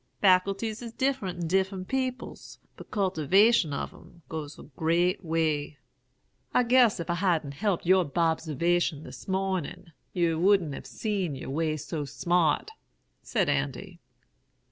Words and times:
Faculties 0.19 0.81
is 0.81 0.91
different 0.93 1.41
in 1.41 1.47
different 1.47 1.87
peoples; 1.87 2.57
but 2.75 2.89
cultivation 2.89 3.71
of 3.71 3.93
'em 3.93 4.23
goes 4.29 4.57
a 4.57 4.63
great 4.63 5.23
way.' 5.23 5.77
"'I 6.55 6.63
guess 6.63 6.99
if 6.99 7.07
I 7.07 7.13
hadn't 7.13 7.51
helped 7.51 7.85
your 7.85 8.03
bobservation 8.03 9.03
dis 9.03 9.27
mornin', 9.27 9.91
yer 10.11 10.39
wouldn't 10.39 10.73
have 10.73 10.87
seen 10.87 11.35
yer 11.35 11.49
way 11.49 11.77
so 11.77 12.03
smart,' 12.05 12.71
said 13.21 13.47
Andy. 13.47 13.99